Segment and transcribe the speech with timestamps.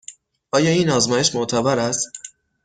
[0.51, 2.11] آیا این آزمایش معتبر است؟